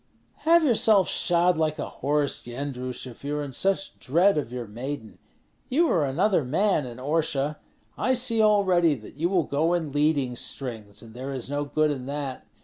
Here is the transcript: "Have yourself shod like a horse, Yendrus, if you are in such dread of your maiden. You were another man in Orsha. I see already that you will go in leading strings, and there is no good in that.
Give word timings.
"Have 0.47 0.63
yourself 0.63 1.07
shod 1.07 1.59
like 1.59 1.77
a 1.77 1.87
horse, 1.87 2.43
Yendrus, 2.47 3.05
if 3.05 3.23
you 3.23 3.37
are 3.37 3.43
in 3.43 3.53
such 3.53 3.99
dread 3.99 4.35
of 4.35 4.51
your 4.51 4.65
maiden. 4.65 5.19
You 5.69 5.85
were 5.89 6.07
another 6.07 6.43
man 6.43 6.87
in 6.87 6.97
Orsha. 6.97 7.57
I 7.99 8.15
see 8.15 8.41
already 8.41 8.95
that 8.95 9.13
you 9.13 9.29
will 9.29 9.43
go 9.43 9.73
in 9.75 9.91
leading 9.91 10.35
strings, 10.35 11.03
and 11.03 11.13
there 11.13 11.31
is 11.35 11.51
no 11.51 11.65
good 11.65 11.91
in 11.91 12.07
that. 12.07 12.47